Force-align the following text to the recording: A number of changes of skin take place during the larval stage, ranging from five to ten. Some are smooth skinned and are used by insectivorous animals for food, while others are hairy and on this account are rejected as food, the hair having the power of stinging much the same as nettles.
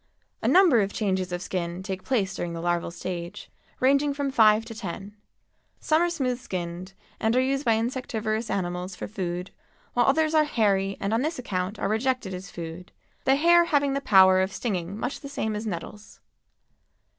A 0.41 0.47
number 0.47 0.81
of 0.81 0.91
changes 0.91 1.31
of 1.31 1.43
skin 1.43 1.83
take 1.83 2.03
place 2.03 2.33
during 2.33 2.53
the 2.53 2.59
larval 2.59 2.89
stage, 2.89 3.51
ranging 3.79 4.15
from 4.15 4.31
five 4.31 4.65
to 4.65 4.73
ten. 4.73 5.15
Some 5.79 6.01
are 6.01 6.09
smooth 6.09 6.39
skinned 6.39 6.93
and 7.19 7.35
are 7.35 7.39
used 7.39 7.65
by 7.65 7.75
insectivorous 7.77 8.49
animals 8.49 8.95
for 8.95 9.05
food, 9.07 9.51
while 9.93 10.07
others 10.07 10.33
are 10.33 10.45
hairy 10.45 10.97
and 10.99 11.13
on 11.13 11.21
this 11.21 11.37
account 11.37 11.77
are 11.77 11.87
rejected 11.87 12.33
as 12.33 12.49
food, 12.49 12.91
the 13.25 13.35
hair 13.35 13.65
having 13.65 13.93
the 13.93 14.01
power 14.01 14.41
of 14.41 14.51
stinging 14.51 14.97
much 14.97 15.19
the 15.19 15.29
same 15.29 15.55
as 15.55 15.67
nettles. 15.67 16.19